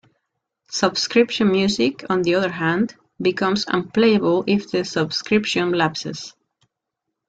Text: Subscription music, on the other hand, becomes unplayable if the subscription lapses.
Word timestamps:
Subscription 0.71 1.51
music, 1.51 2.03
on 2.09 2.23
the 2.23 2.33
other 2.33 2.49
hand, 2.49 2.95
becomes 3.21 3.67
unplayable 3.67 4.43
if 4.47 4.71
the 4.71 4.83
subscription 4.83 5.73
lapses. 5.73 6.33